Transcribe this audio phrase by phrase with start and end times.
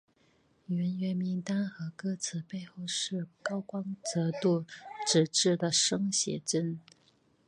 [0.65, 4.65] 人员名单和歌词背后是高光泽度
[5.05, 6.79] 纸质的生写真。